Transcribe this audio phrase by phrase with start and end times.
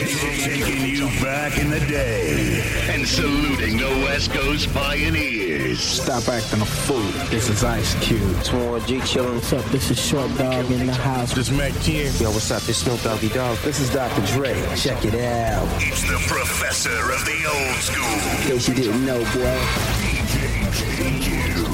[0.00, 5.78] Taking you back in the day and saluting the West Coast pioneers.
[5.78, 7.02] Stop acting a fool.
[7.28, 8.22] This is Ice Cube.
[8.38, 9.34] It's Warren G chilling.
[9.34, 9.62] What's up?
[9.66, 11.34] This is Short Dog in the house.
[11.34, 12.14] This is Mac 10.
[12.14, 12.62] Yo, what's up?
[12.62, 13.58] This is Snoop Doggy Dog.
[13.58, 14.24] This is Dr.
[14.32, 14.54] Dre.
[14.74, 15.68] Check it out.
[15.82, 18.40] It's the professor of the old school.
[18.40, 19.58] In case you didn't know, boy.
[20.00, 20.48] DJ
[20.80, 21.66] JQ.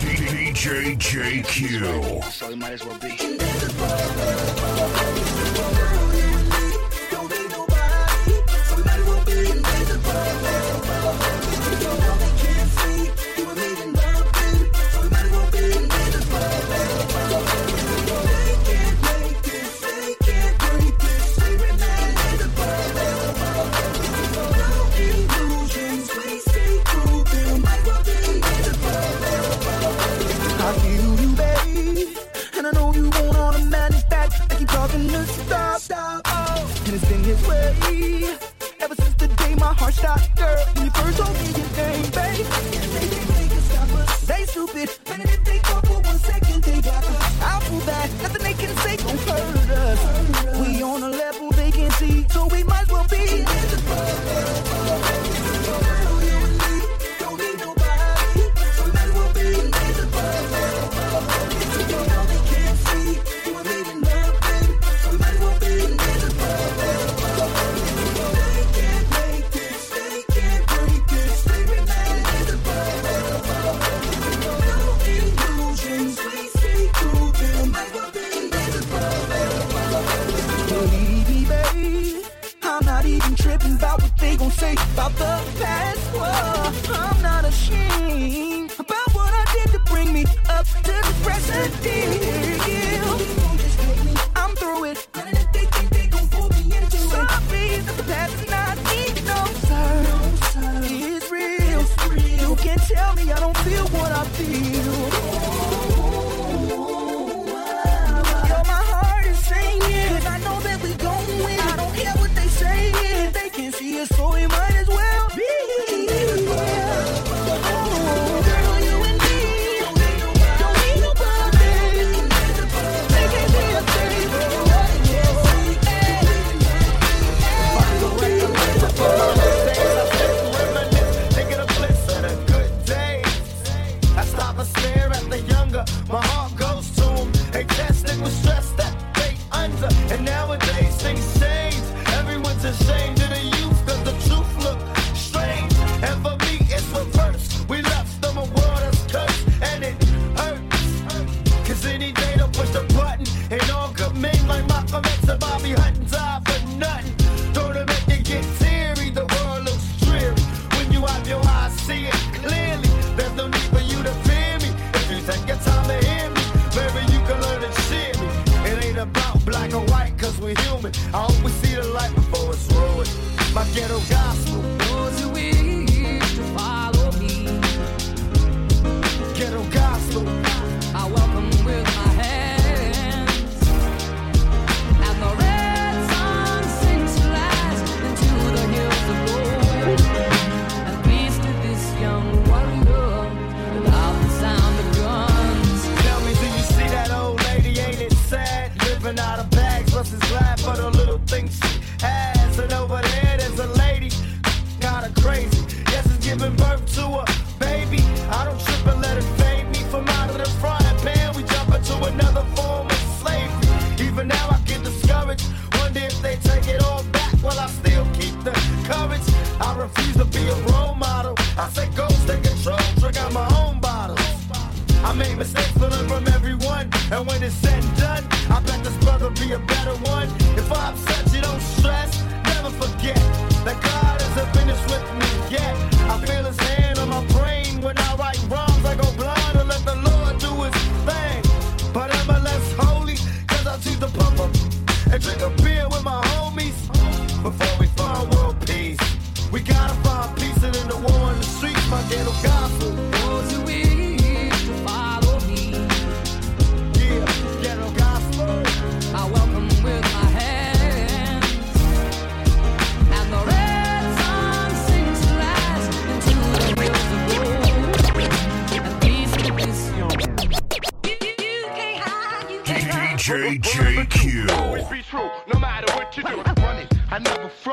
[0.00, 2.24] DJ JQ.
[2.32, 4.69] So he might as well be.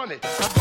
[0.08, 0.57] money.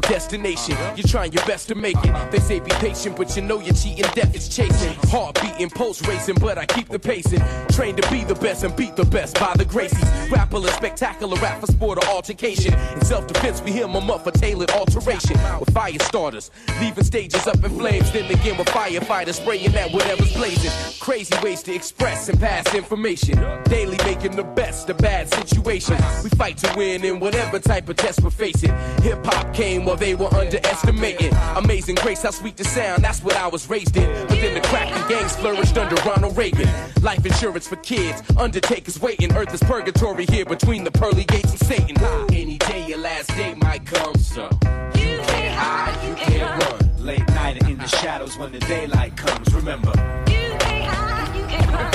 [0.00, 0.76] Final destination.
[0.96, 2.30] You're trying your best to make it.
[2.30, 4.04] They say be patient, but you know you're cheating.
[4.14, 4.94] Death is chasing.
[5.10, 7.42] Heart beating, pulse racing, but I keep the pacing.
[7.70, 10.30] Trained to be the best and beat the best by the Gracies.
[10.30, 12.74] Rapper, spectacular rap for sport or altercation.
[12.74, 15.36] In self defense, we hear my up for tailored alteration.
[15.58, 16.50] With fire starters,
[16.80, 18.10] leaving stages up in flames.
[18.12, 20.72] Then again with firefighters spraying at whatever's blazing.
[21.00, 23.36] Crazy ways to express and pass information.
[23.64, 26.00] Daily making the best of bad situations.
[26.22, 28.70] We fight to win in whatever type of test we're facing.
[29.02, 31.32] Hip hop came while they were underestimating.
[31.56, 34.04] Amazing grace, how sweet the sound, that's what I was raised in.
[34.28, 36.68] Then the crack and gangs flourished under Ronald Reagan.
[37.02, 39.32] Life insurance for kids, undertakers waiting.
[39.32, 41.96] Earth is purgatory here between the pearly gates and Satan.
[42.32, 44.14] Any day your last day might come.
[44.14, 44.48] So
[44.94, 47.04] you can't hide, you can't run.
[47.04, 49.52] late night and in the shadows when the daylight comes.
[49.52, 51.90] Remember, UK, you get one.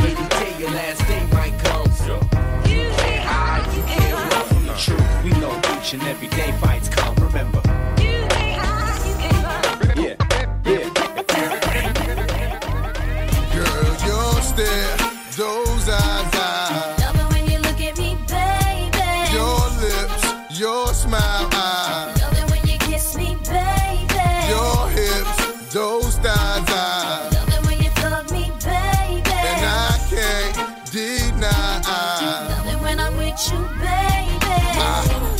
[0.00, 1.35] Any day your last day
[5.92, 7.60] and every day fights come, remember.
[7.96, 8.26] Yeah,
[10.64, 10.86] yeah.
[13.54, 14.32] Your
[15.36, 19.32] those eyes, I love it when you look at me, baby.
[19.32, 24.26] Your lips, your smile, I love it when you kiss me, baby.
[24.50, 27.90] Your hips, those thighs, I love it when you
[28.32, 29.30] me, baby.
[29.30, 33.85] And I can't deny, I love it when I'm with you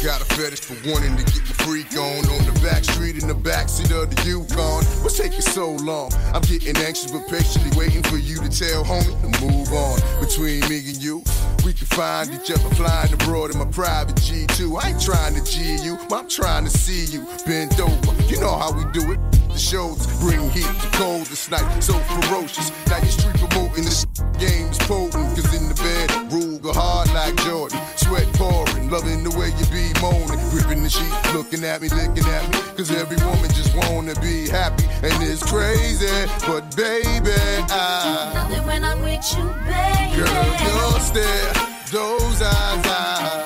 [0.07, 3.27] got a fetish for wanting to get my freak on on the back street in
[3.27, 4.85] the backseat of the Yukon.
[5.03, 6.13] What's taking so long?
[6.33, 9.99] I'm getting anxious but patiently waiting for you to tell homie to move on.
[10.25, 11.25] Between me and you,
[11.65, 14.81] we can find each other flying abroad in my private G2.
[14.81, 18.23] I ain't trying to G you, I'm trying to see you bend over.
[18.31, 19.36] You know how we do it.
[19.57, 22.71] The shoulders bring heat to cold this night, so ferocious.
[22.89, 24.05] Now you street promoting this
[24.37, 27.81] game is potent, cause in the bed, rule go hard like Jordan.
[27.97, 30.37] Sweat pouring, loving the way you be moaning.
[30.51, 32.61] Gripping the sheet, looking at me, looking at me.
[32.77, 36.05] Cause every woman just wanna be happy, and it's crazy.
[36.47, 37.33] But baby,
[37.73, 40.21] I, Love it When I'm with you, baby.
[40.21, 41.53] girl, your stare,
[41.89, 43.46] those eyes, I,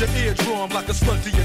[0.00, 1.39] your eardrum like a slug to your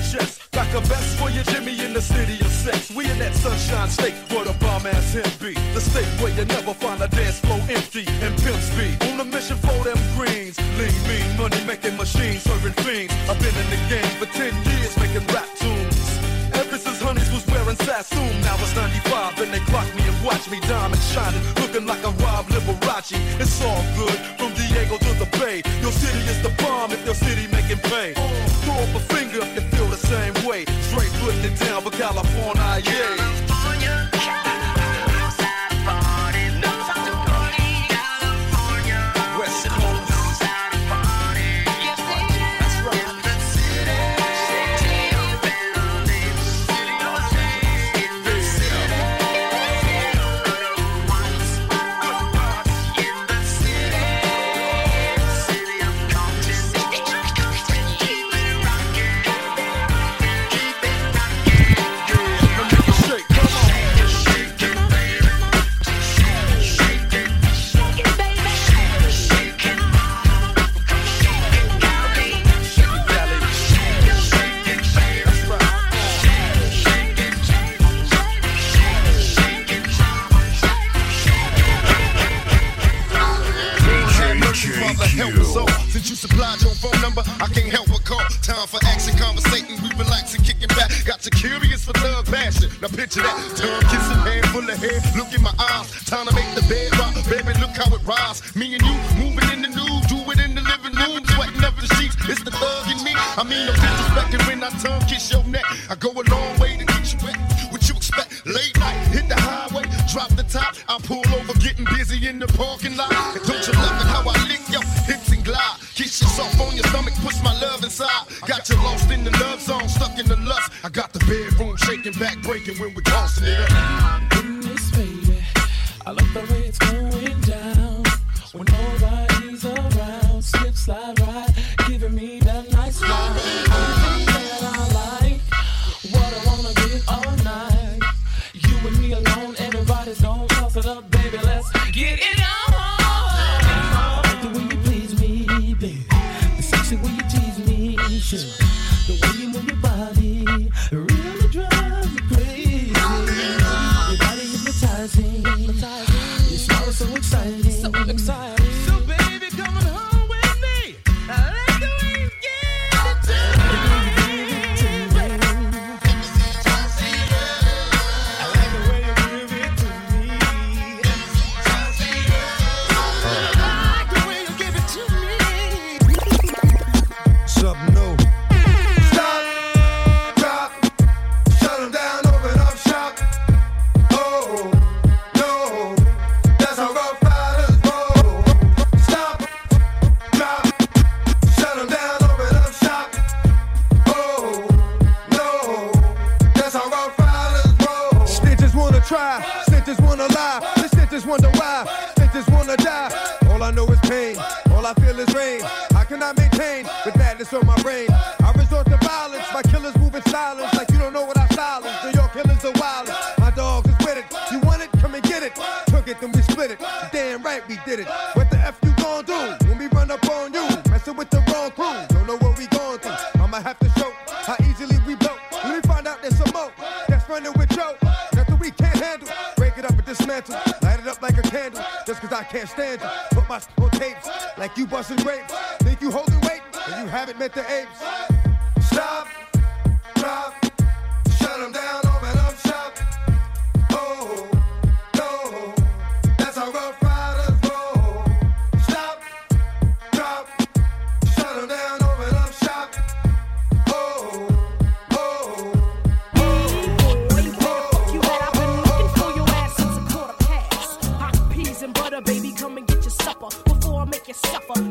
[120.86, 124.35] I got the bedroom shaking, back breaking when we're tossing it up.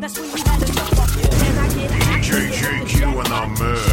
[0.00, 0.90] That's when you had enough.
[1.38, 3.83] Then I get out.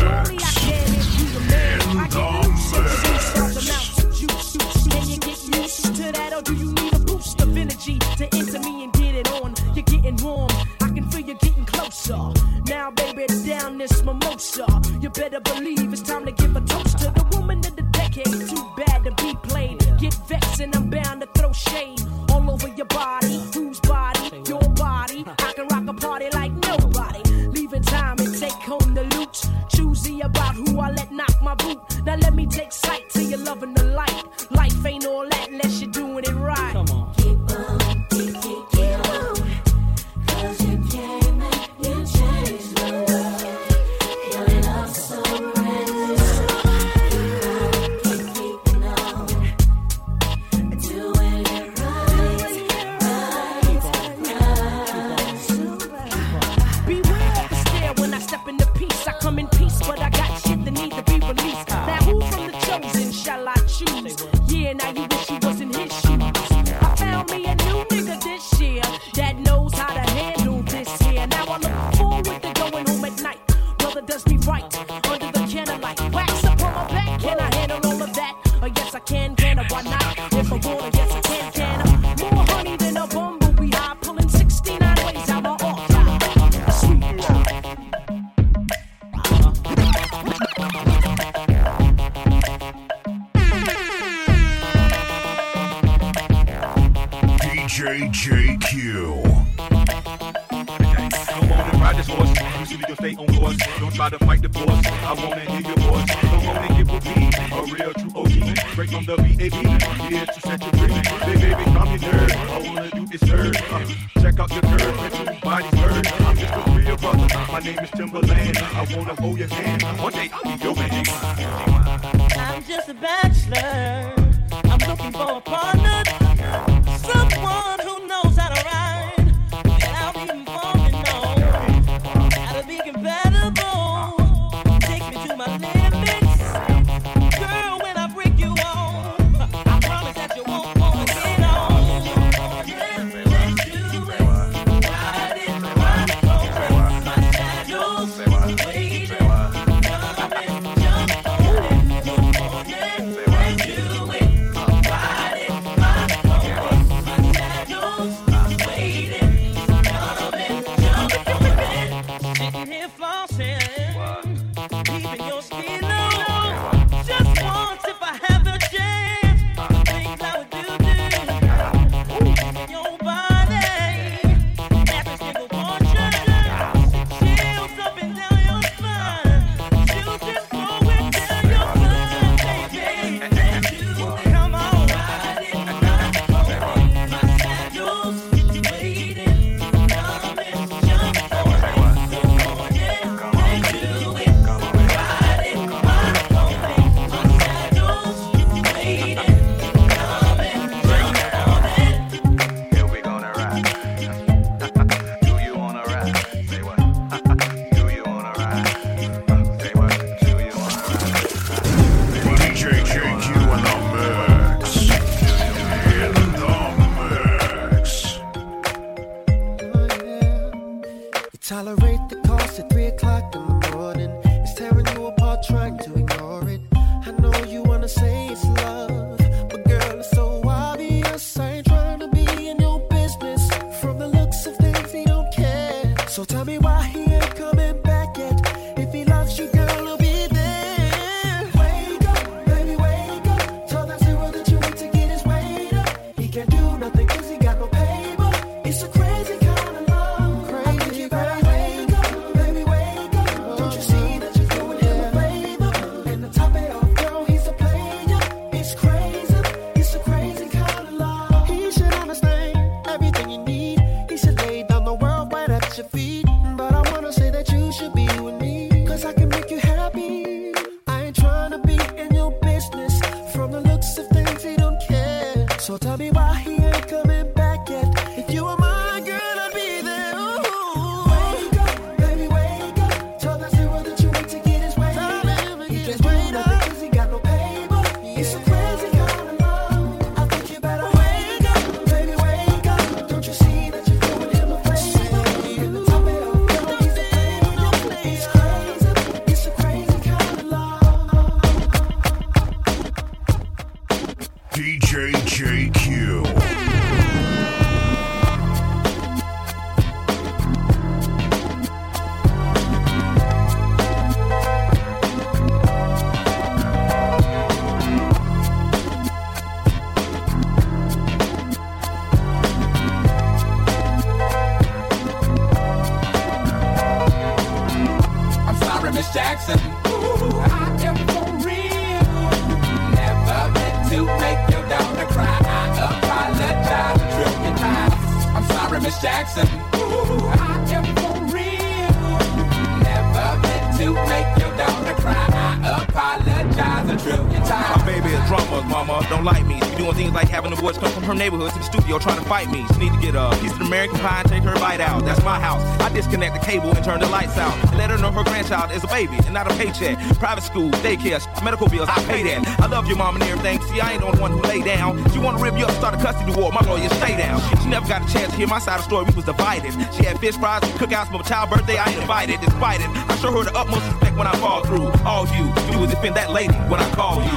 [360.51, 362.59] school, daycare, medical bills, I pay that.
[362.59, 363.61] I love your mom and everything.
[363.61, 364.99] See, I ain't the only one who lay down.
[365.11, 366.51] She wanna rip you up, start a custody war.
[366.51, 367.39] My lawyer, stay down.
[367.61, 369.05] She never got a chance to hear my side of the story.
[369.05, 369.71] We was divided.
[369.95, 371.77] She had fish fries, cookouts, my child birthday.
[371.77, 372.89] I ain't invited, despite it.
[372.89, 374.91] I show her the utmost respect when I fall through.
[375.05, 377.31] All you do is defend that lady when I call you.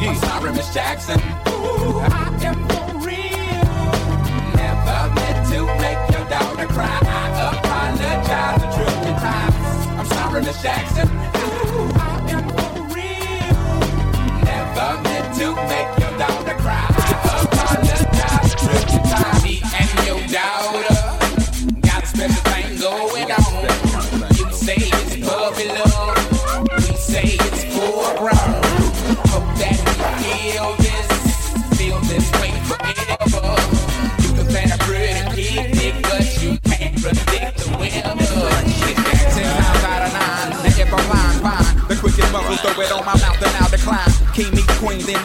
[0.00, 0.10] Yeah.
[0.10, 1.18] I'm sorry, Miss Jackson.
[1.48, 2.29] Ooh, I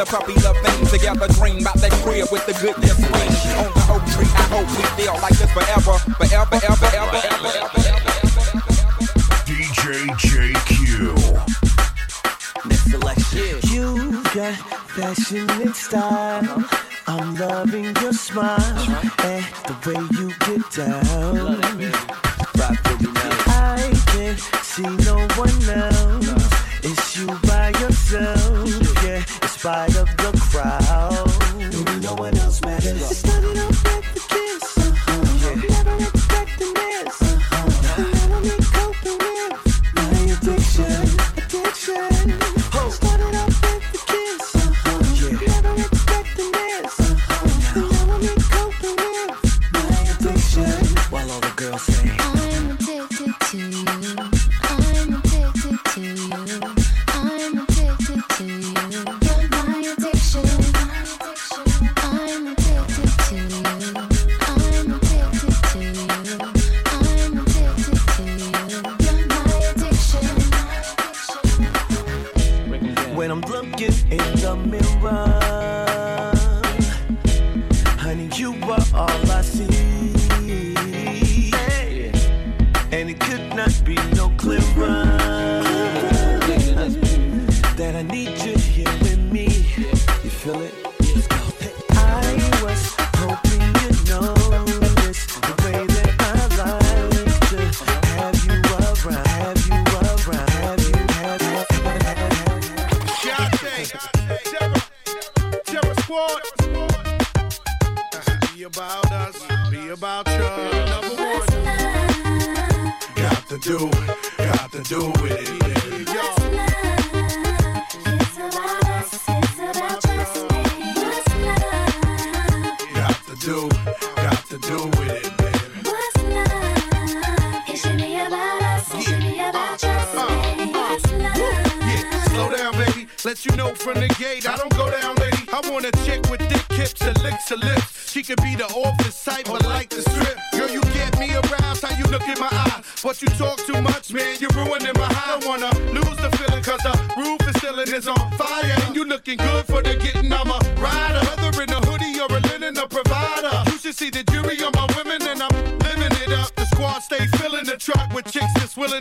[0.05, 3.33] the puppy love things Together dream about that crib with the goodness ring.
[3.57, 7.24] On the oak tree, I hope we deal like this forever, forever, ever, ever.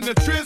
[0.05, 0.44] the trip.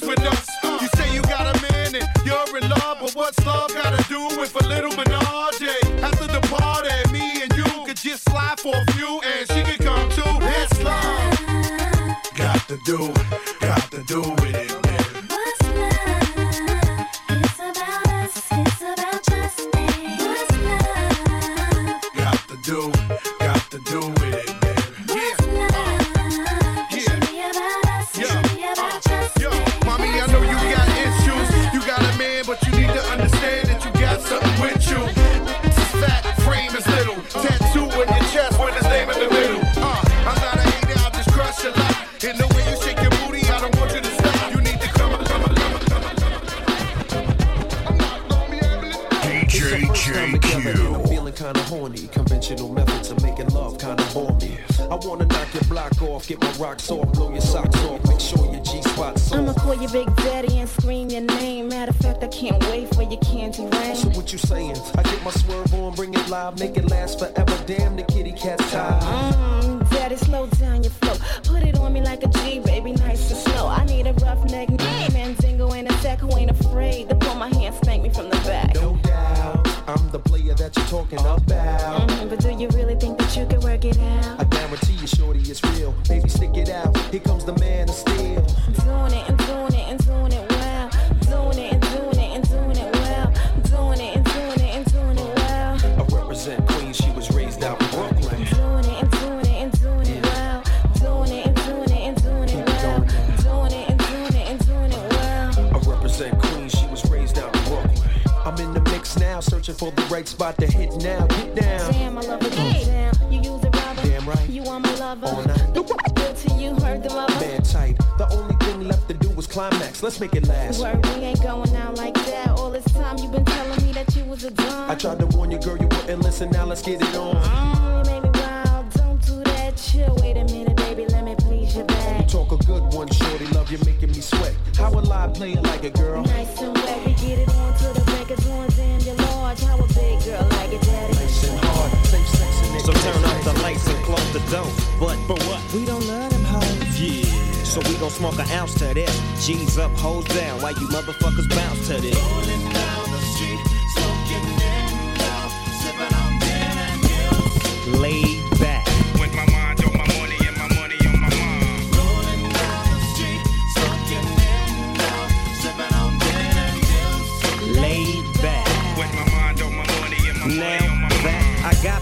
[135.55, 136.23] Will play it like a girl?
[136.23, 137.05] Nice and wet.
[137.05, 139.61] We get it on to the records on and you're large.
[139.61, 141.13] How a big girl like it, daddy.
[141.13, 141.91] Nice and hard.
[142.05, 142.81] Safe sex in it.
[142.81, 144.71] So turn off the lights and close the door.
[144.99, 145.61] But for what?
[145.73, 146.99] We don't love them hoes.
[146.99, 147.63] Yeah.
[147.63, 149.45] So we gon' smoke an ounce to this.
[149.45, 152.98] G's up, hoes down, while you motherfuckers bounce to this.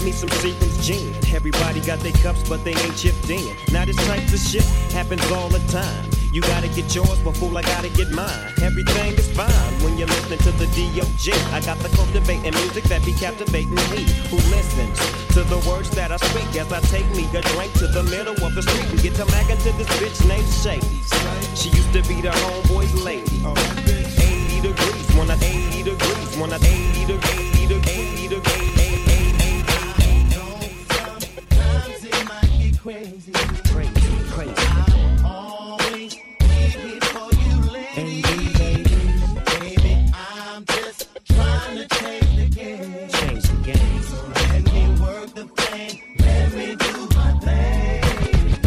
[0.08, 1.14] Me some Seagram's gin.
[1.36, 3.44] Everybody got their cups, but they ain't chipped in.
[3.74, 4.64] Now this type of shit
[4.96, 6.06] happens all the time.
[6.32, 8.54] You gotta get yours, fool, I gotta get mine.
[8.62, 11.34] Everything is fine when you're listening to the D.O.J.
[11.52, 14.08] I got the cultivating music that be captivating me.
[14.32, 14.98] Who listens
[15.36, 18.38] to the words that I speak as I take me a drink to the middle
[18.46, 21.04] of the street and get to mackin' to this bitch named Shady.
[21.56, 23.44] She used to be the homeboy's lady.
[23.44, 27.47] 80 degrees, when I 80 degrees, when I 80 degrees, 80 degrees,
[32.88, 33.92] Crazy, crazy,
[34.32, 34.54] crazy.
[35.26, 38.22] always here for you, lady.
[39.60, 43.10] Baby, I'm just trying to change the game.
[43.10, 44.02] Change the game.
[44.54, 46.02] Let me work the thing.
[46.20, 48.04] Let me do my thing.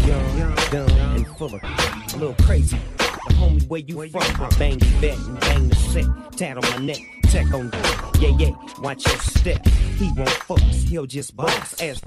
[0.06, 2.76] Young, dumb, and full of a little crazy.
[2.98, 4.20] The homie, where you from?
[4.22, 6.04] I bang the bed and bang the set.
[6.36, 9.66] Tat on my neck, tech on the Yeah, yeah, watch your step.
[9.66, 11.80] He won't fuss, he'll just bust.
[11.80, 12.00] As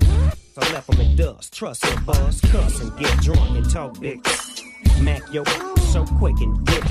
[0.54, 1.54] so left him in dust.
[1.54, 4.26] Trust him, buzz, cuss and get drunk and talk big.
[5.02, 5.44] Mac yo
[5.94, 6.84] so quick and dip.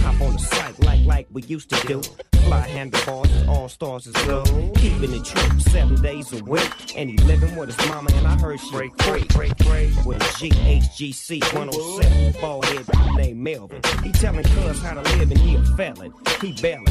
[0.00, 2.00] Hop on the site like like we used to do.
[2.46, 4.44] Fly handlebars, all stars is low.
[4.76, 6.96] Keeping it true seven days a week.
[6.96, 9.90] And he living with his mama, and I heard she break, break, break, break.
[10.06, 13.82] With a GHGC 107 bald head named Melvin.
[14.02, 16.14] He telling cuz how to live, and he a felon.
[16.40, 16.84] He bailing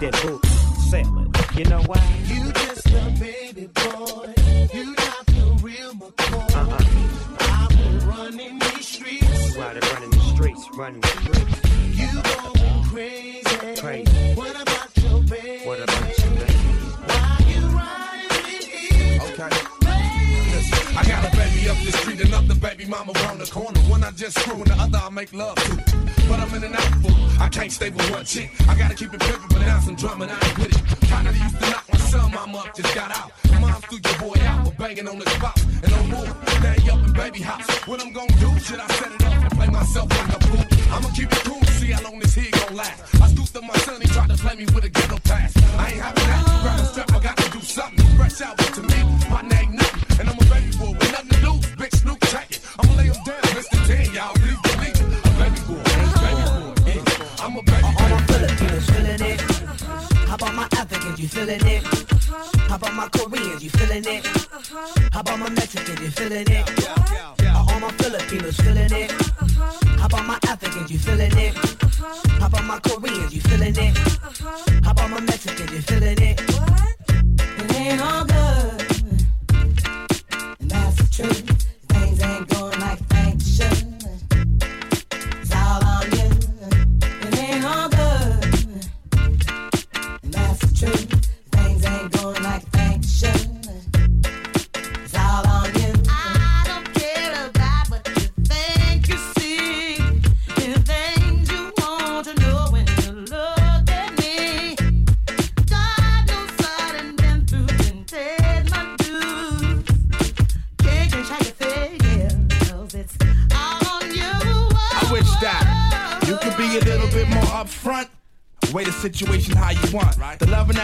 [0.00, 0.44] that book
[0.90, 1.32] selling.
[1.54, 2.02] You know why?
[2.26, 4.34] You just a baby boy.
[4.74, 6.56] You not the real McCoy.
[6.56, 6.82] Uh-uh.
[7.38, 9.54] I've been running these streets.
[9.54, 10.11] They running
[10.54, 11.98] the streets, running the streets.
[11.98, 13.80] You going crazy.
[13.80, 14.34] Crazy.
[14.34, 15.66] What about your baby?
[15.66, 16.52] What about you, baby?
[17.06, 19.22] Why you riding here?
[19.22, 19.50] Okay.
[20.94, 23.80] I got a baby up the street, and another baby mama round the corner.
[23.80, 25.76] One I just screw and the other I make love to.
[26.28, 28.50] But I'm in an out for I can't stay with one chick.
[28.68, 31.08] I gotta keep it pimpin', but now some drama and I ain't with it.
[31.08, 33.30] Kinda used to knock son, mama up, just got out.
[33.60, 35.56] Mom threw your boy out for banging on the spot.
[35.82, 36.28] And more,
[36.62, 37.66] now he up in baby house.
[37.88, 38.50] What I'm gonna do?
[38.60, 40.64] Should I set it up and play myself like a fool?
[40.94, 43.00] I'ma keep it cool, see how long this here gon' last.
[43.22, 45.56] I scooped up my son, he tried to play me with a ghetto pass.
[45.78, 46.42] I ain't having that.
[46.62, 48.06] Grab a strap, I got to do something.
[48.16, 48.98] Fresh out to me,
[49.30, 50.20] my name nothing.
[50.20, 51.66] And I'm a baby boy with nothing to lose.
[51.80, 52.60] Big Snoop, check it.
[52.78, 53.78] I'ma lay him down, Mr.
[53.88, 54.34] 10, y'all.
[54.42, 55.26] Please believe it.
[55.26, 55.80] A baby boy,
[56.20, 56.72] baby boy.
[56.88, 57.44] Yeah.
[57.44, 58.02] I'm a baby boy.
[58.02, 59.40] All my Filipinos feeling it.
[60.28, 62.01] How about my Africans, you feeling it?
[62.72, 64.24] How about my Koreans, you feeling it?
[64.24, 65.08] Uh-huh.
[65.12, 66.66] How about my Mexicans, you feeling it?
[67.54, 69.12] All my Filipinos feeling it.
[69.12, 69.98] Uh-huh.
[69.98, 71.54] How about my Africans, you feeling it?
[71.54, 72.38] Uh-huh.
[72.40, 73.98] How about my Koreans, you feeling it?
[74.84, 76.16] How about my Mexicans, you feeling?
[76.16, 76.21] It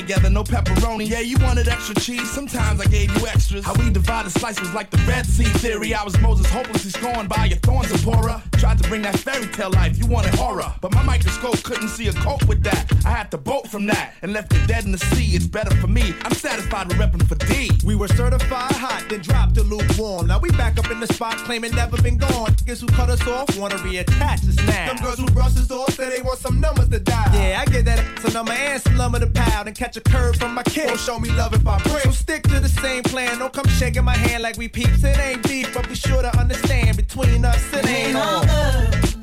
[0.00, 1.08] Together, no pepperoni.
[1.08, 3.64] Yeah, you wanted extra cheese, sometimes I gave you extras.
[3.64, 5.94] How we divided slices like the Red Sea theory.
[5.94, 8.42] I was Moses hopelessly scorned by your thorns, Zipporah.
[8.60, 10.70] Tried to bring that fairy tale life, you wanted horror.
[10.82, 12.92] But my microscope couldn't see a cope with that.
[13.06, 15.34] I had to bolt from that and left it dead in the sea.
[15.34, 16.14] It's better for me.
[16.24, 17.70] I'm satisfied with repping for D.
[17.84, 20.26] We were certified hot, then dropped to lukewarm.
[20.26, 22.54] Now we back up in the spot, claiming never been gone.
[22.66, 23.56] Guess who cut us off?
[23.56, 24.88] Wanna reattach us now.
[24.88, 27.30] Them girls who brush us off say they want some numbers to die.
[27.32, 30.02] Yeah, I get that ass a number and some lumber to pound and catch a
[30.02, 30.88] curve from my kid.
[30.88, 32.02] Don't show me love if I break.
[32.02, 33.38] So stick to the same plan.
[33.38, 35.02] Don't come shaking my hand like we peeps.
[35.02, 38.49] It ain't beef, but be sure to understand between us it ain't all.
[38.50, 39.19] That's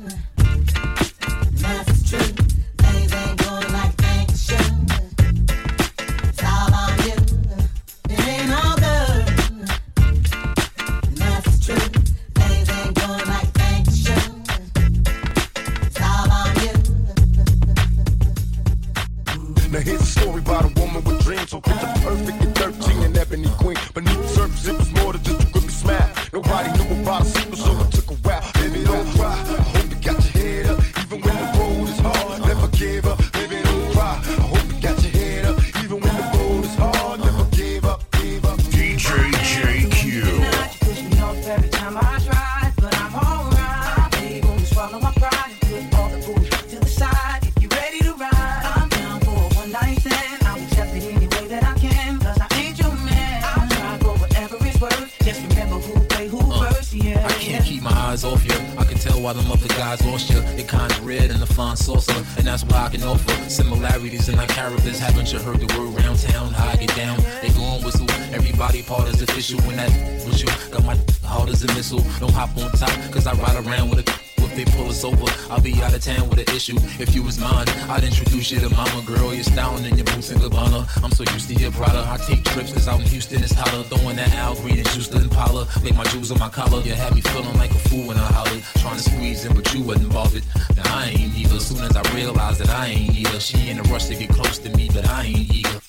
[77.00, 79.32] If you was mine, I'd introduce you to mama girl.
[79.32, 81.04] You're styling in your boots and Gabbana.
[81.04, 82.04] I'm so used to your Prada.
[82.10, 83.84] I take trips cause out in Houston it's hotter.
[83.84, 85.68] Throwing that Al Green and to Impala.
[85.84, 86.82] Make my jewels on my collar.
[86.82, 88.64] You had me feeling like a fool when I hollered.
[88.78, 90.42] Trying to squeeze in, but you wasn't bothered.
[90.76, 91.60] Now I ain't either.
[91.60, 93.38] Soon as I realized that I ain't either.
[93.38, 95.87] She in a rush to get close to me, but I ain't eager.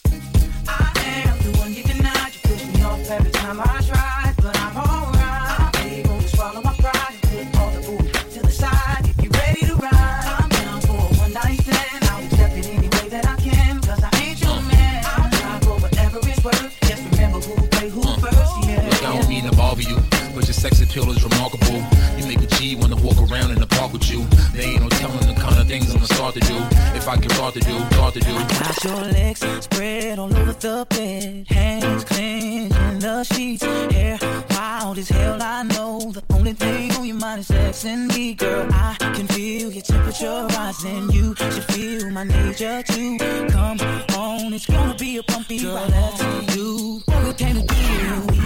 [30.79, 34.17] The bed, hands clenched in the sheets, hair
[34.51, 35.37] wild as hell.
[35.41, 38.67] I know the only thing on your mind is sex and me, girl.
[38.71, 41.09] I can feel your temperature rising.
[41.11, 43.17] You should feel my nature too.
[43.49, 43.79] Come
[44.17, 45.91] on, it's gonna be a bumpy ride.
[45.91, 47.01] That's you.
[47.05, 48.39] What we came to do, we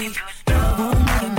[0.00, 0.16] make
[0.48, 1.37] love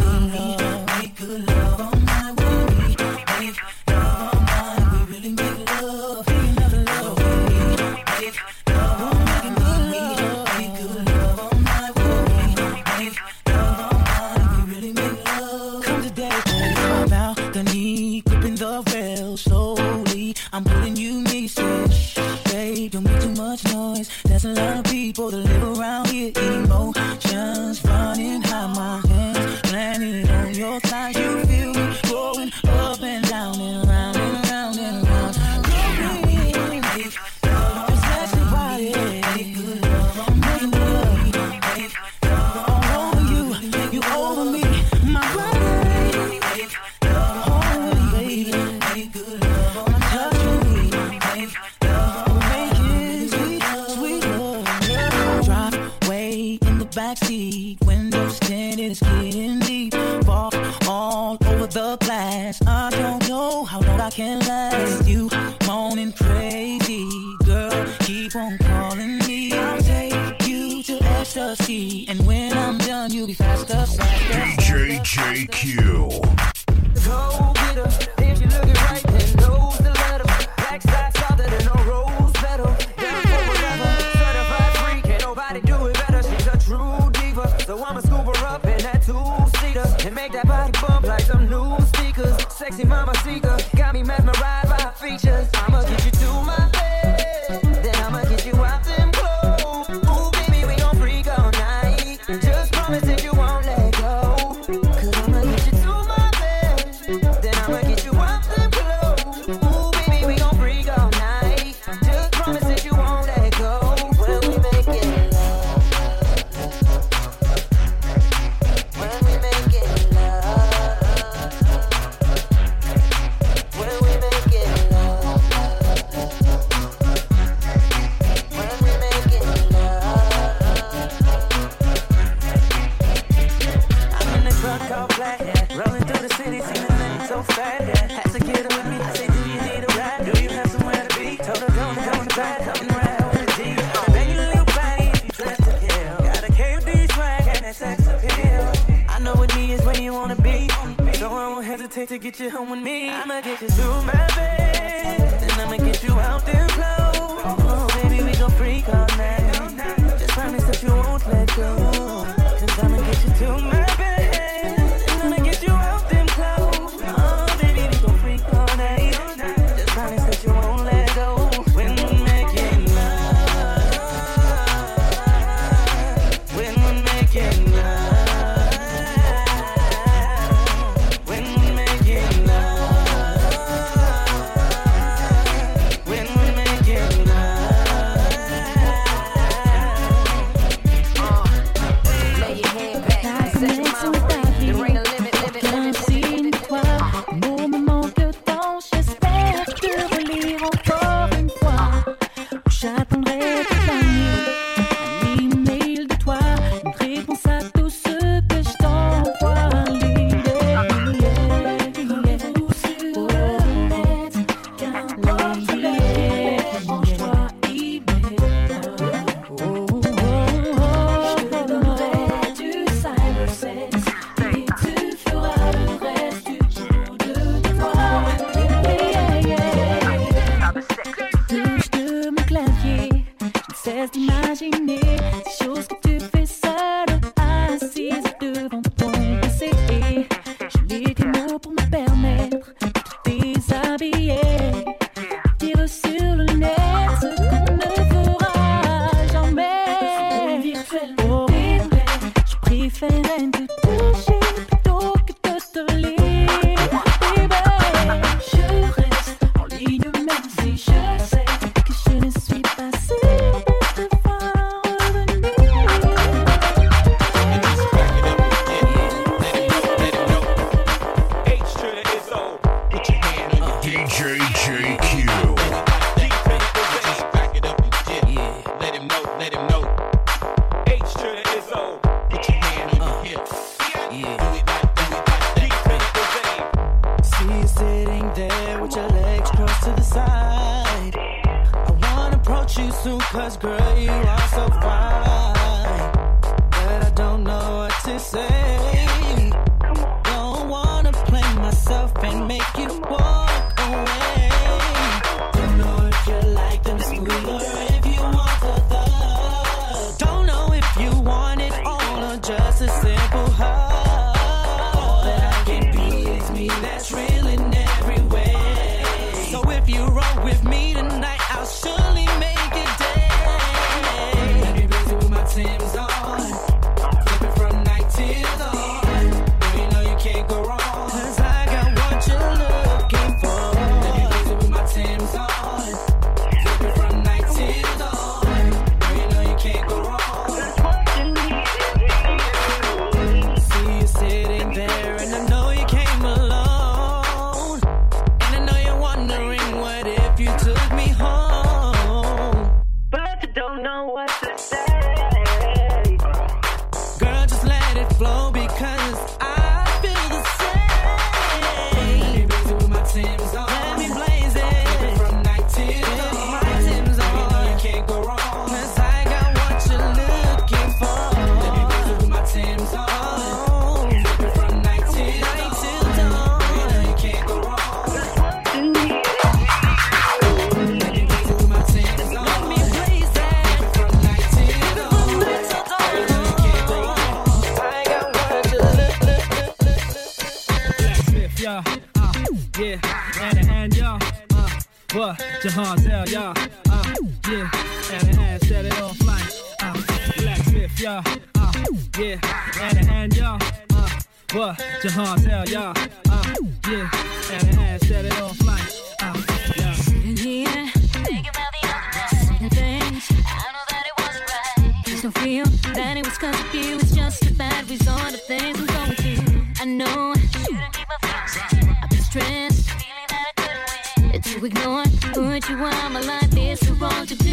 [426.99, 427.48] wrong to do.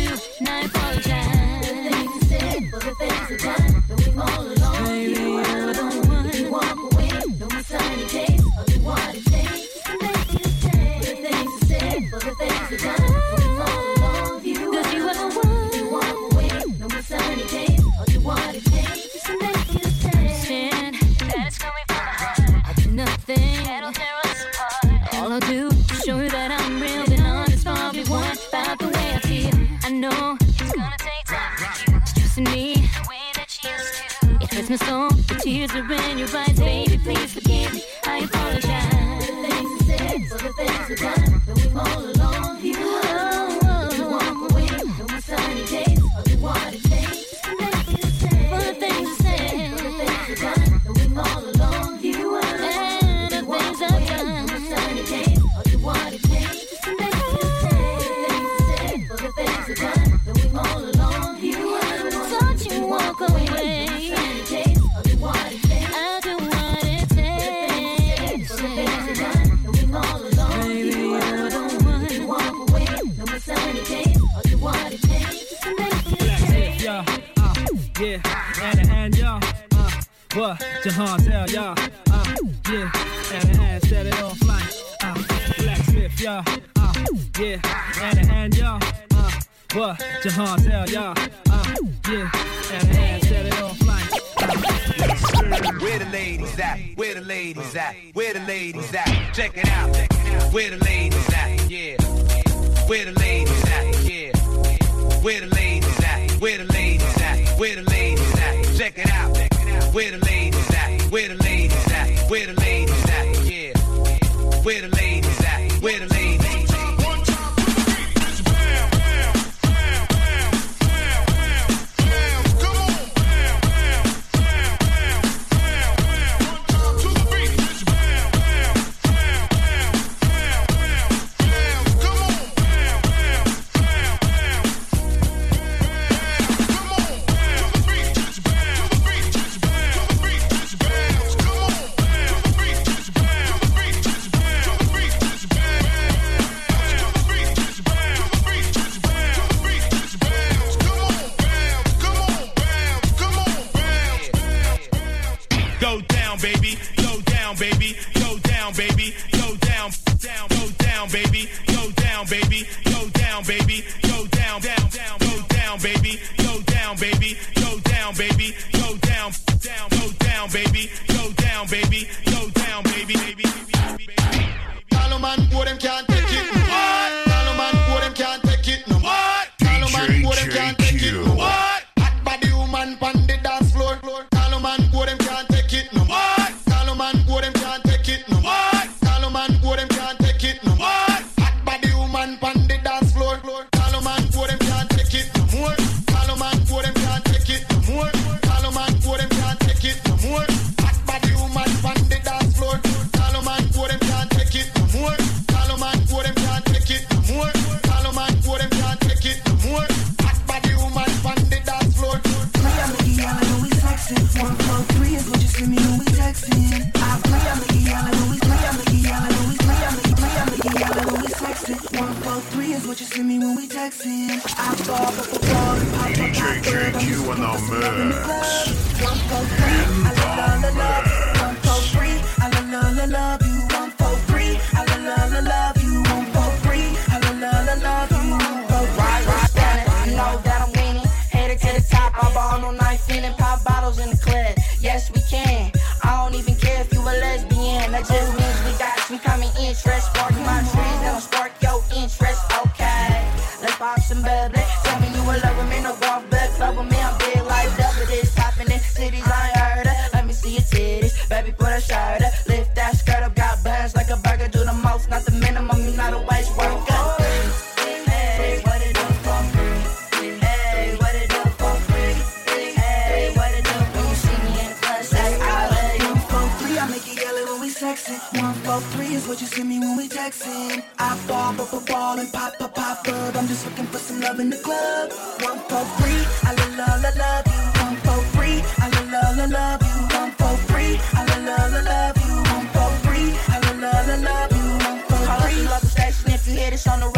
[277.95, 278.17] Sexy.
[278.41, 280.83] One, four, three is what you send me when we texting.
[280.99, 283.37] I ball, ball, ball, ball, and pop, pop, pop, bub.
[283.37, 285.13] I'm just looking for some love in the club.
[285.47, 287.63] One, four, three, I love, love, love, love you.
[287.85, 289.99] One, four, three, I love, love, love, love you.
[290.19, 292.35] One, four, three, I love, love, love, love you.
[292.55, 294.69] One, four, three, I love, love, love, love you.
[294.87, 295.63] One, four, Call us three.
[295.63, 297.11] the local station if you hear this on the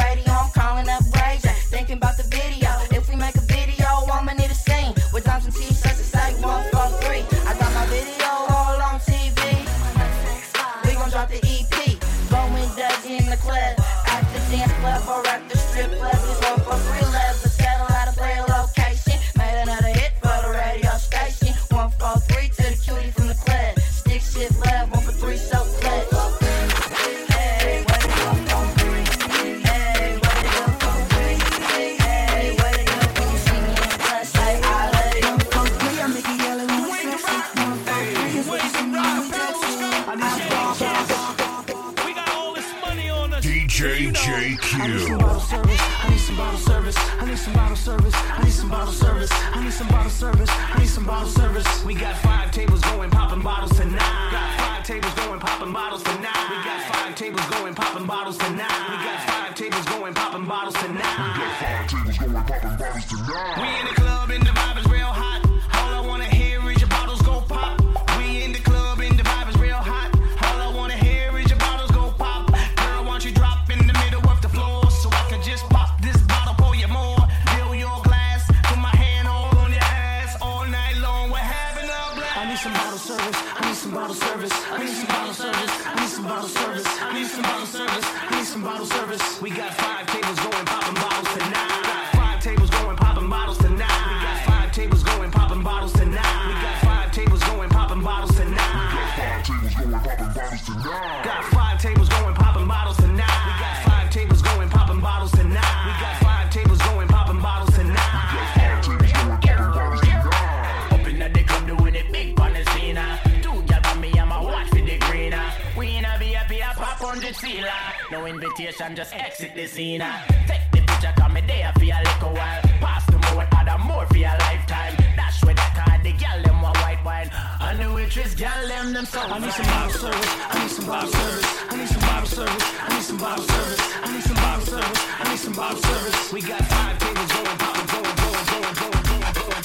[128.19, 130.35] Gal them them so I need some bottle service.
[130.51, 131.47] I need some bottle service.
[131.71, 132.65] I need some bottle service.
[132.81, 133.83] I need some bottle service.
[134.03, 135.01] I need some bottle service.
[135.19, 136.33] I need some bottle service.
[136.33, 139.59] We got five tables going, popping, going, going, going, going, going, going, going,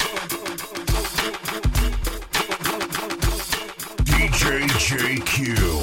[4.06, 5.38] DJ JQ.
[5.50, 5.73] It's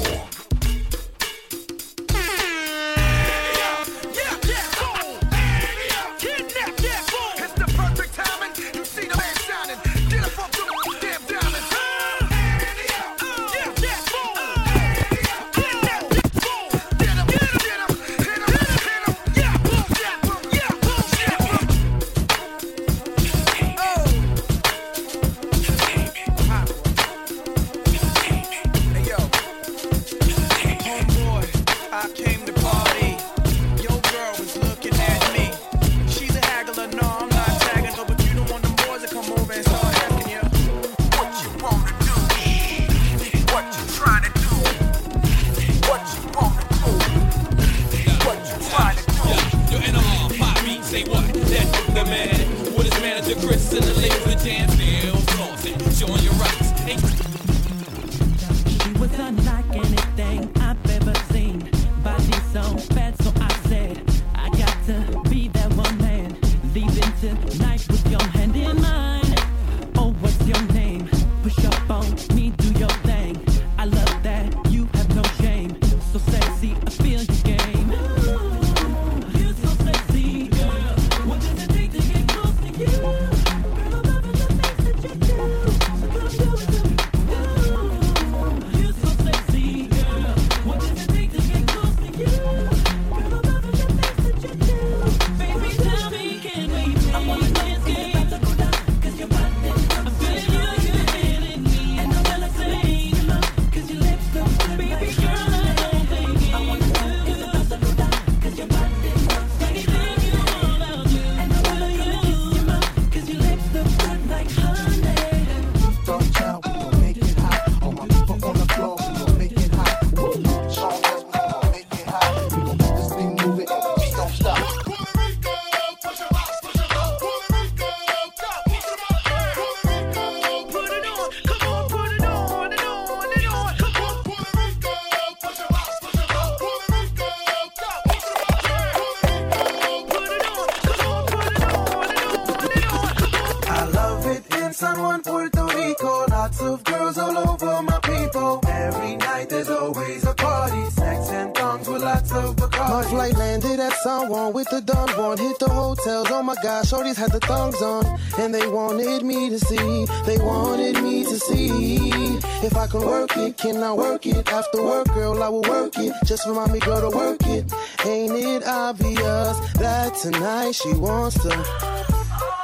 [162.92, 163.56] can work it.
[163.56, 164.52] Can I work it?
[164.52, 166.12] After work, girl, I will work it.
[166.26, 167.72] Just remind me, girl, to work it.
[168.04, 171.64] Ain't it obvious that tonight she wants to?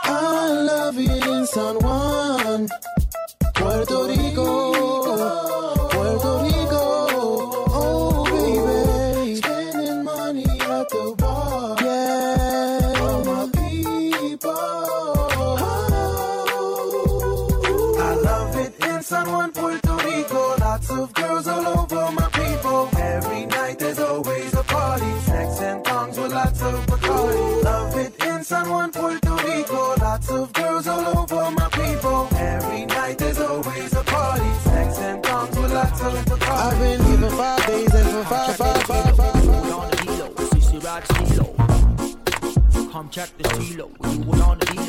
[0.04, 2.68] I love it in San Juan.
[3.54, 4.07] Puerto
[43.18, 44.06] check the seal out.
[44.06, 44.87] On the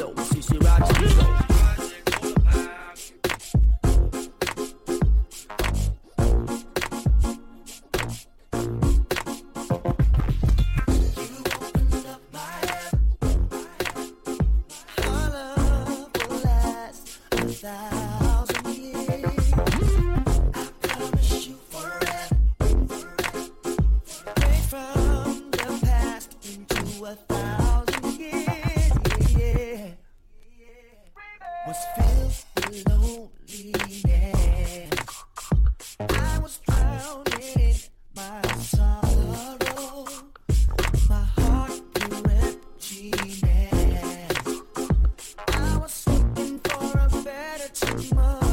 [48.13, 48.48] much.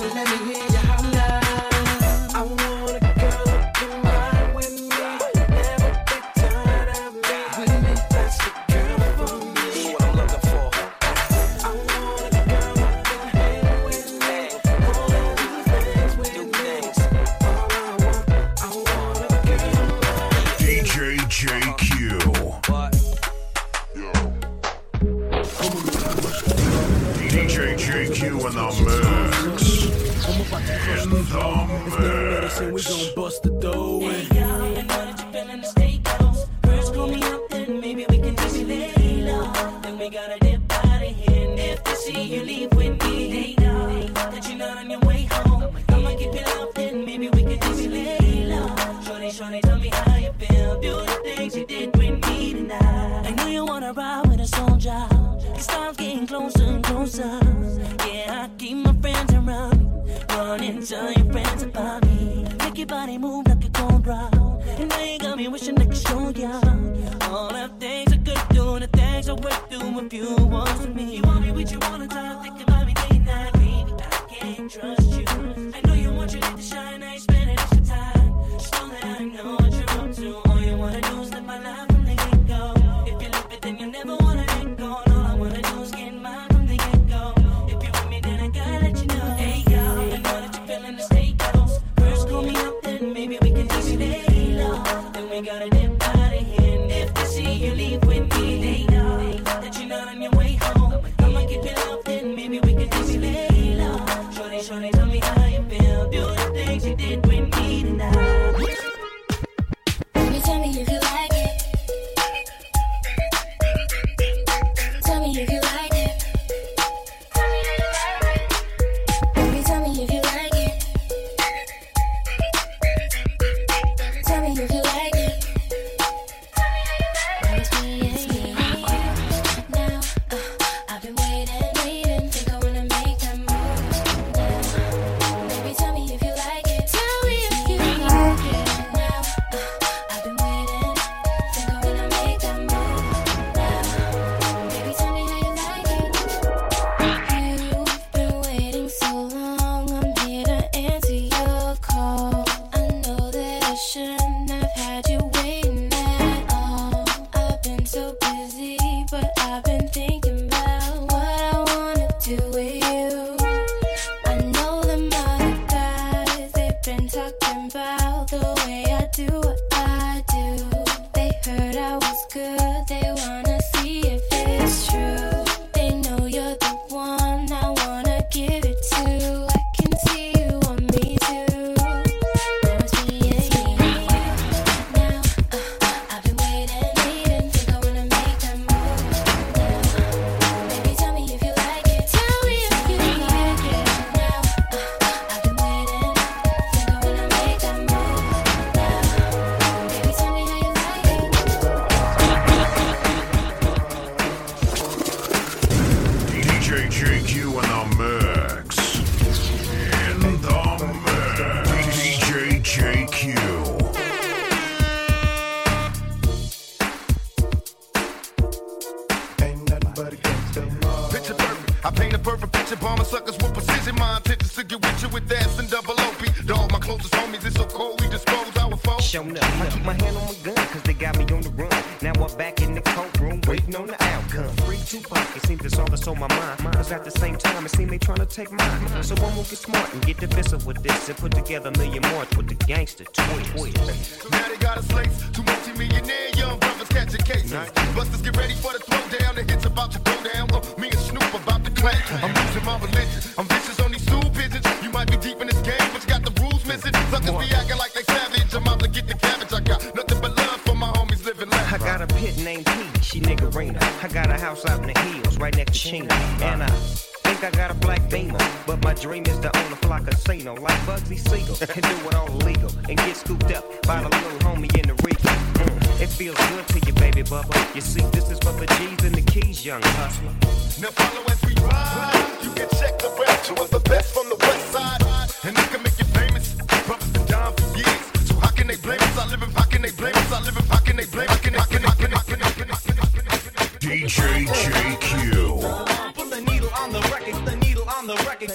[0.00, 0.69] Let me hear.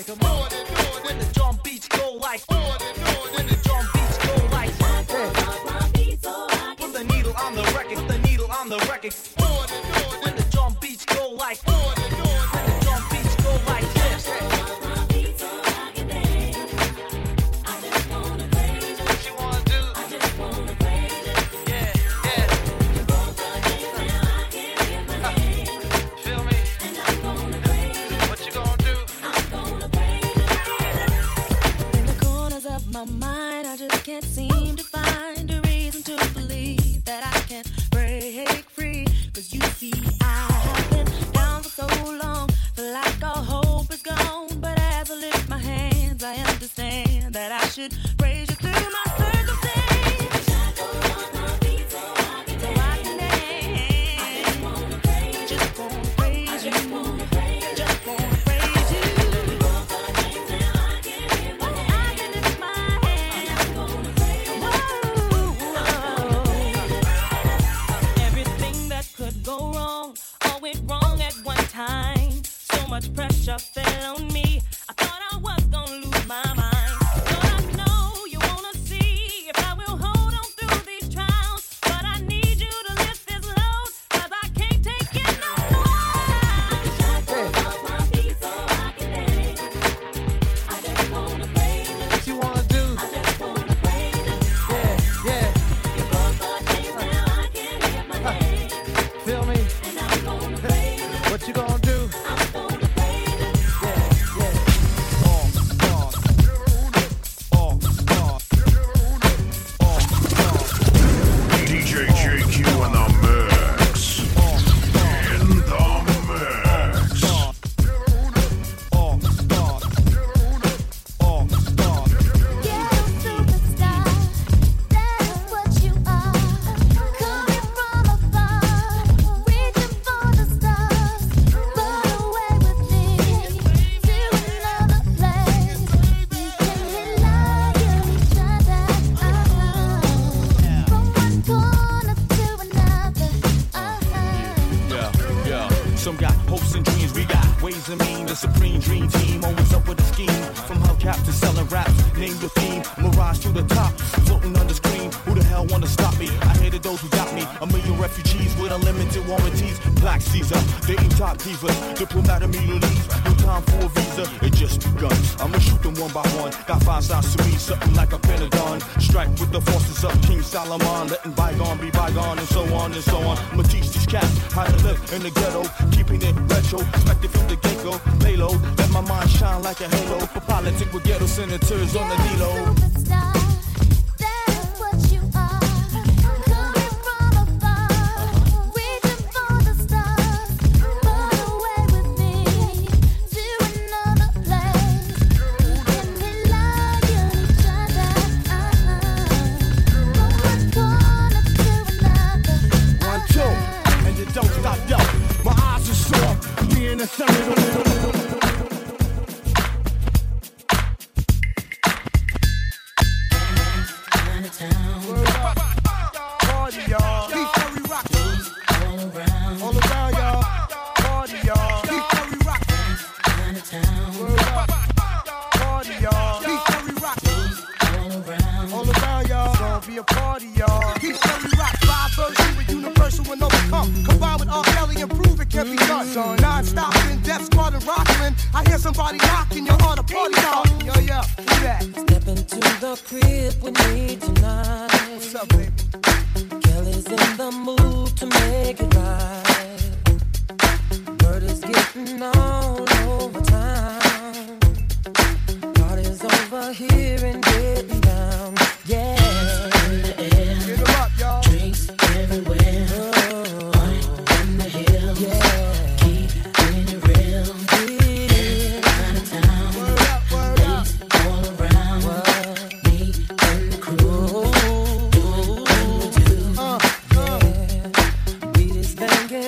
[0.06, 0.55] The record.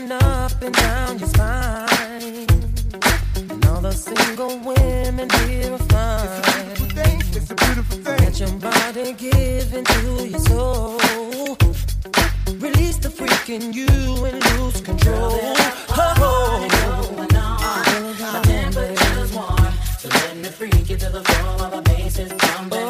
[0.05, 2.45] up and down your spine.
[3.49, 6.37] And all the single women here are fine.
[6.71, 7.21] It's a beautiful thing.
[7.33, 8.17] It's a beautiful thing.
[8.19, 10.97] Let your body give into your soul.
[12.59, 13.87] Release the freak in you
[14.25, 15.31] and lose control.
[15.31, 16.67] Girl, oh,
[17.17, 17.59] going on.
[17.63, 19.73] Uh, my temperature's warm.
[19.97, 22.86] So let me freak you to the floor while the bass is oh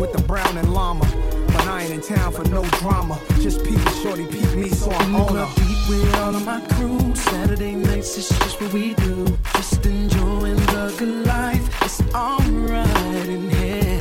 [0.00, 1.04] with the brown and llama.
[1.48, 3.20] But I ain't in town for no drama.
[3.40, 5.46] Just peep shorty peep me, so I'm on her.
[5.56, 7.14] Beat with all of my crew.
[7.14, 9.26] Saturday nights it's just what we do.
[9.54, 11.82] Just enjoying the good life.
[11.82, 14.00] It's alright in here.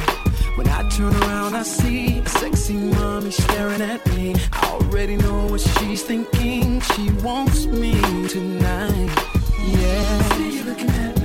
[0.55, 4.35] When I turn around, I see a sexy mommy staring at me.
[4.53, 6.79] I already know what she's thinking.
[6.79, 7.93] She wants me
[8.29, 9.11] tonight.
[9.59, 10.21] Yeah.
[10.35, 11.20] See you looking at me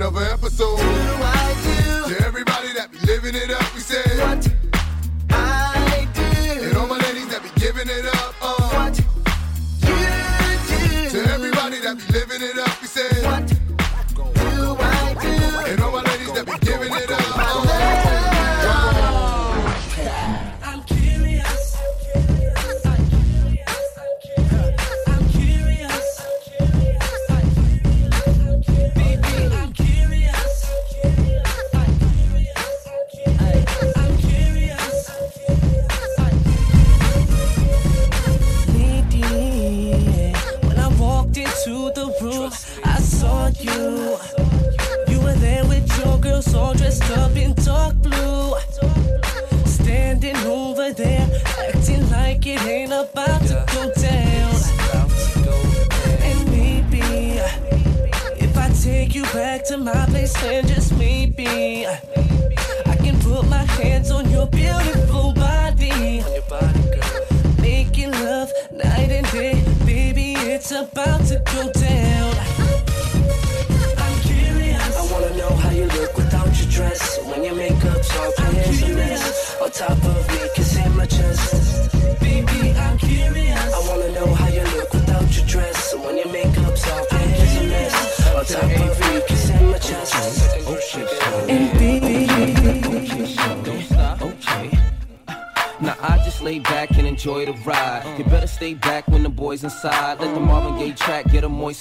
[0.00, 0.47] Uh oh,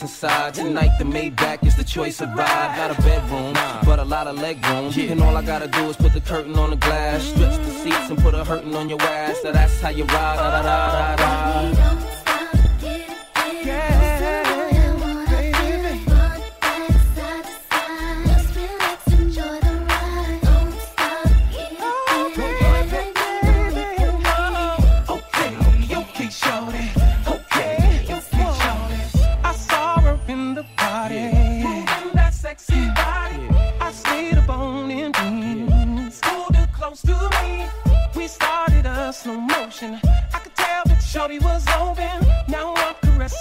[0.01, 0.53] inside.
[0.53, 2.77] Tonight the Maybach is the choice of ride.
[2.77, 3.53] Not a bedroom,
[3.85, 4.91] but a lot of leg room.
[5.11, 8.09] And all I gotta do is put the curtain on the glass, stretch the seats
[8.09, 9.37] and put a hurting on your ass.
[9.43, 10.37] Now that's how you ride.
[10.37, 11.36] Da, da, da.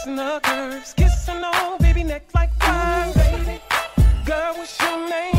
[0.06, 0.94] Caressing her curves.
[0.94, 3.60] Kissing on baby neck like wine, baby.
[4.24, 5.35] Girl, what's your name?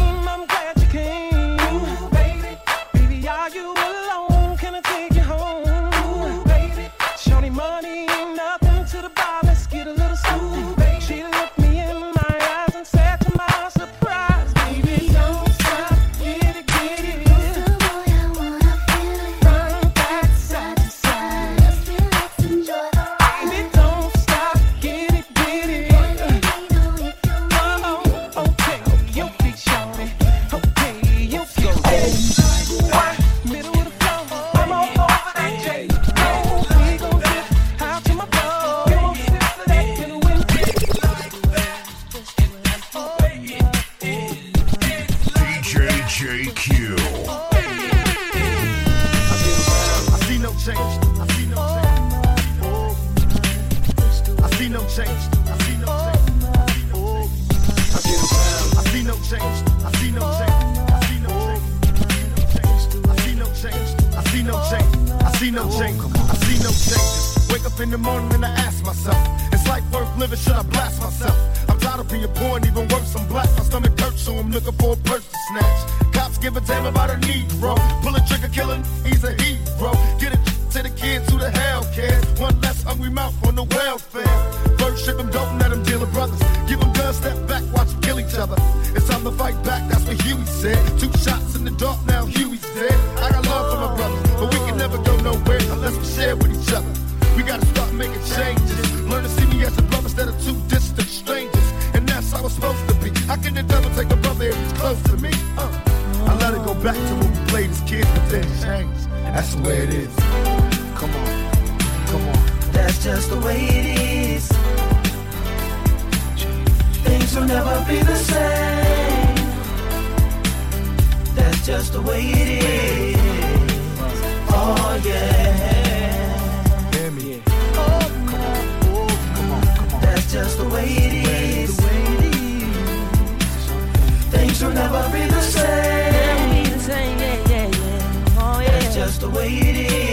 [139.19, 140.06] The way it is.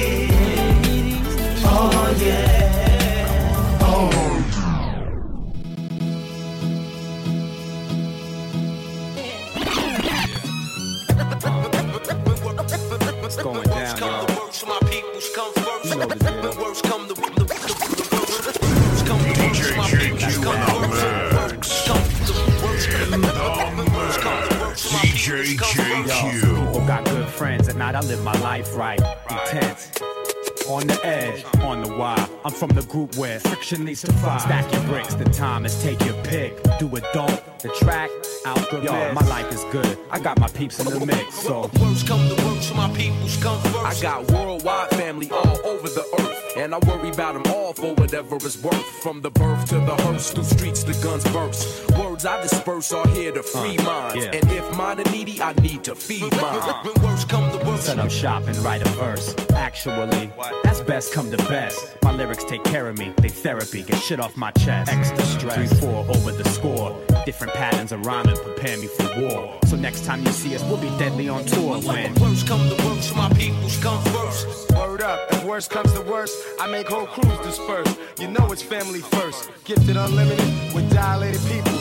[33.72, 34.38] Leads to fire.
[34.40, 36.62] Stack your bricks, the time is take your pick.
[36.78, 37.40] Do it, don't.
[37.60, 38.10] The track,
[38.44, 39.98] out the Yo, my life is good.
[40.10, 41.70] I got my peeps in the mix, so.
[41.80, 43.76] Worst come to worst, my peoples come first.
[43.76, 47.43] I got worldwide family all over the earth, and I worry about them
[47.76, 48.84] for whatever it's worth.
[49.02, 51.90] From the birth to the hearse, through streets the guns burst.
[51.98, 54.30] Words I disperse are here to free minds, yeah.
[54.32, 56.84] and if mine are needy, I need to feed mine.
[56.84, 59.34] When worst come to worst, Set up shop and write a verse.
[59.54, 60.32] Actually,
[60.62, 61.96] that's best come to best.
[62.02, 64.92] My lyrics take care of me, they therapy, get shit off my chest.
[64.92, 66.98] Extra stress, three, four over the score.
[67.24, 69.58] Different patterns of rhyming prepare me for war.
[69.64, 72.14] So next time you see us, we'll be deadly on tour when.
[72.16, 74.70] worst come to worst, my peoples come first.
[74.72, 77.96] Word up, if worst comes to worst, I make whole crews disperse.
[78.20, 79.50] You know it's family first.
[79.64, 81.72] Gifted unlimited with dilated people.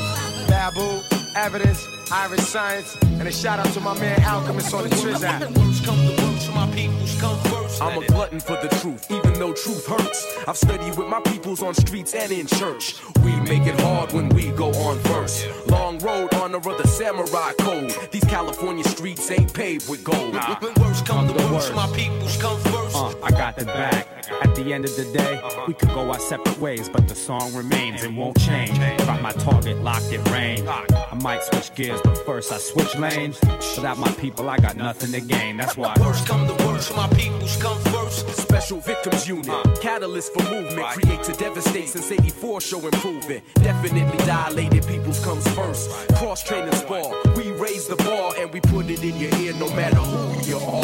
[0.48, 1.02] Babu,
[1.36, 5.42] evidence, Iriscience, and a shout out to my man Alchemist on the Triz app.
[5.42, 7.73] Worst come to worst, my peoples come first.
[7.84, 10.38] I'm a glutton for the truth, even though truth hurts.
[10.48, 12.96] I've studied with my peoples on streets and in church.
[13.24, 15.46] We make it hard when we go on first.
[15.68, 17.94] Long road on the other samurai code.
[18.12, 20.34] These California streets ain't paved with gold.
[20.34, 20.60] Nah.
[20.60, 21.76] When worst come to the worst, worst.
[21.76, 22.96] my peoples come first.
[22.96, 24.08] Uh, I got the back.
[24.42, 27.54] At the end of the day, we could go our separate ways, but the song
[27.54, 28.78] remains and won't change.
[29.00, 30.66] Got my target locked in range.
[30.68, 33.40] I might switch gears, but first I switch lanes.
[33.76, 35.58] Without my people, I got nothing to gain.
[35.58, 35.94] That's why.
[36.00, 37.73] Worst come to worst, my peoples come first.
[38.10, 43.44] Special victims unit, catalyst for movement, create to devastate since 84 show improvement.
[43.56, 45.90] Definitely dilated peoples comes first.
[46.16, 49.68] Cross training spar, we raise the bar and we put it in your ear no
[49.76, 50.84] matter who you are.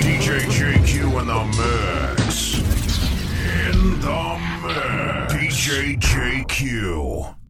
[0.00, 1.44] DJ JQ in the
[2.16, 2.58] mix.
[3.68, 5.34] In the mix.
[5.34, 7.41] DJ JQ.